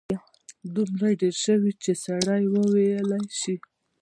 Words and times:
دومره 0.75 1.07
ډېر 1.21 1.35
شوي 1.45 1.71
چې 1.83 1.91
سړی 2.05 2.43
ویلای 2.51 3.25
شي. 3.39 3.55